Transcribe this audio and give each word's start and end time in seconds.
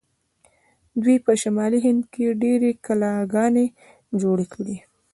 دوی 1.01 1.17
په 1.25 1.31
شمالي 1.41 1.79
هند 1.85 2.03
کې 2.13 2.25
ډیرې 2.41 2.71
کلاګانې 2.85 3.65
جوړې 4.21 4.47
کړې. 4.53 4.77